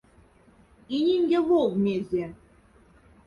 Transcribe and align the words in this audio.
И 0.95 0.97
нинге 1.05 1.39
вов 1.47 1.71
мезе. 1.83 2.25